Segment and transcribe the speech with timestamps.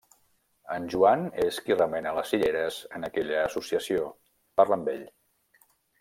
[0.75, 4.07] En Joan és qui remena les cireres en aquella associació.
[4.61, 5.05] Parla amb ell.